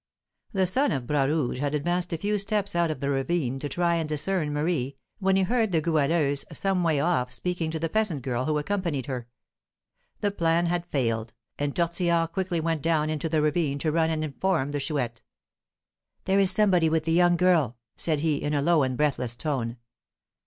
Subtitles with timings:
[0.51, 3.69] The son of Bras Rouge had advanced a few steps out of the ravine to
[3.69, 7.87] try and discern Marie, when he heard the Goualeuse some way off speaking to the
[7.87, 9.27] peasant girl who accompanied her.
[10.21, 14.23] The plan had failed; and Tortillard quickly went down into the ravine to run and
[14.23, 15.21] inform the Chouette.
[16.25, 19.77] "There is somebody with the young girl," said he, in a low and breathless tone.